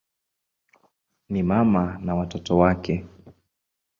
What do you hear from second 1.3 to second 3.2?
mama na watoto wake.